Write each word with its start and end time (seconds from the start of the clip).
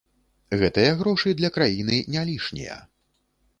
Гэтыя 0.61 0.95
грошы 1.01 1.35
для 1.43 1.53
краіны 1.59 2.01
не 2.17 2.25
лішнія. 2.33 2.81